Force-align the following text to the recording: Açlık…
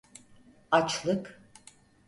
Açlık… 0.71 1.41